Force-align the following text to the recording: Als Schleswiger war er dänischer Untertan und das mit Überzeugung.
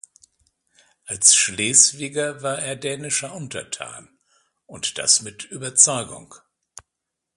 Als 1.05 1.35
Schleswiger 1.35 2.41
war 2.41 2.57
er 2.57 2.75
dänischer 2.75 3.35
Untertan 3.35 4.09
und 4.65 4.97
das 4.97 5.21
mit 5.21 5.43
Überzeugung. 5.45 6.33